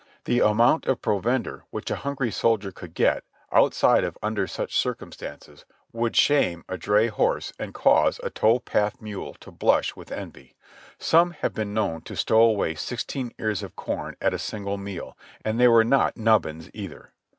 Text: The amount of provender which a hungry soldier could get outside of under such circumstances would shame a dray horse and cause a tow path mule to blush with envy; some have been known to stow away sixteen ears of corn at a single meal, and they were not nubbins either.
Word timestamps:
The 0.25 0.39
amount 0.39 0.87
of 0.87 0.99
provender 1.03 1.63
which 1.69 1.91
a 1.91 1.97
hungry 1.97 2.31
soldier 2.31 2.71
could 2.71 2.95
get 2.95 3.23
outside 3.51 4.03
of 4.03 4.17
under 4.23 4.47
such 4.47 4.75
circumstances 4.75 5.63
would 5.93 6.15
shame 6.15 6.65
a 6.67 6.75
dray 6.75 7.05
horse 7.05 7.53
and 7.59 7.71
cause 7.71 8.19
a 8.23 8.31
tow 8.31 8.57
path 8.57 8.99
mule 8.99 9.35
to 9.41 9.51
blush 9.51 9.95
with 9.95 10.11
envy; 10.11 10.55
some 10.97 11.29
have 11.29 11.53
been 11.53 11.75
known 11.75 12.01
to 12.01 12.15
stow 12.15 12.41
away 12.41 12.73
sixteen 12.73 13.31
ears 13.37 13.61
of 13.61 13.75
corn 13.75 14.15
at 14.19 14.33
a 14.33 14.39
single 14.39 14.79
meal, 14.79 15.15
and 15.45 15.59
they 15.59 15.67
were 15.67 15.83
not 15.85 16.17
nubbins 16.17 16.71
either. 16.73 17.13